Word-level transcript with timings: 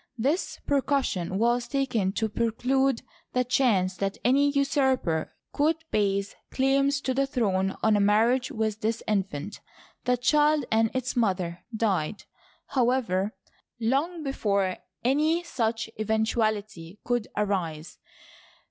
This 0.17 0.57
precaution 0.65 1.37
was 1.37 1.67
taken 1.67 2.11
to 2.13 2.27
preclude 2.27 3.03
the 3.33 3.43
chance 3.43 3.95
that 3.97 4.17
any 4.25 4.49
usurper 4.49 5.31
could 5.53 5.75
base 5.91 6.33
claims 6.49 7.01
to 7.01 7.13
the 7.13 7.27
throne 7.27 7.75
on 7.83 7.95
a 7.95 7.99
mar 7.99 8.29
riage 8.29 8.49
with 8.49 8.81
this 8.81 9.03
infant. 9.07 9.59
The 10.05 10.17
child 10.17 10.65
and 10.71 10.89
its 10.95 11.15
mother 11.15 11.63
died, 11.77 12.23
however, 12.69 13.35
long 13.79 14.23
before 14.23 14.77
any 15.03 15.43
such 15.43 15.87
eventuality 15.99 16.97
could 17.03 17.27
arise. 17.37 17.99